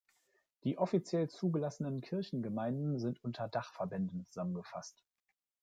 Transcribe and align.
Die 0.63 0.79
offiziell 0.79 1.29
zugelassenen 1.29 2.01
Kirchengemeinden 2.01 2.97
sind 2.97 3.23
unter 3.23 3.47
Dachverbänden 3.49 4.25
zusammengefasst. 4.25 5.03